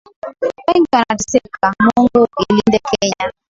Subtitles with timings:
[0.67, 1.67] Wengi wanateseka,
[1.97, 3.25] Mungu ilinde Kenya.